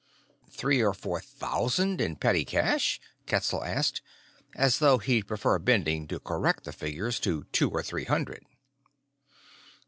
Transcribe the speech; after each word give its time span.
"Three 0.49 0.81
or 0.81 0.95
four 0.95 1.21
thousand 1.21 2.01
in 2.01 2.15
petty 2.15 2.43
cash?" 2.43 2.99
Ketzel 3.27 3.63
asked, 3.63 4.01
as 4.55 4.79
though 4.79 4.97
he'd 4.97 5.27
prefer 5.27 5.59
Bending 5.59 6.07
to 6.07 6.19
correct 6.19 6.63
the 6.63 6.73
figure 6.73 7.11
to 7.11 7.43
"two 7.51 7.69
or 7.69 7.83
three 7.83 8.05
hundred." 8.05 8.43